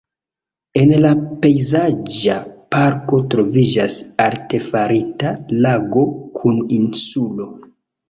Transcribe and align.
En 0.83 0.93
la 1.03 1.11
pejzaĝa 1.43 2.39
parko 2.77 3.21
troviĝas 3.35 4.01
artefarita 4.31 5.37
lago 5.69 6.11
kun 6.43 6.63
insulo. 6.83 7.53